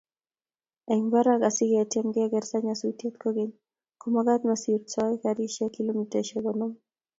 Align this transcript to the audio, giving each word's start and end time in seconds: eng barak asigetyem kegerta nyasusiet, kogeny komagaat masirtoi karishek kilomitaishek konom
eng 0.93 1.03
barak 1.13 1.41
asigetyem 1.49 2.07
kegerta 2.15 2.57
nyasusiet, 2.65 3.15
kogeny 3.21 3.51
komagaat 4.01 4.41
masirtoi 4.49 5.13
karishek 5.21 5.71
kilomitaishek 5.75 6.43
konom 6.45 6.71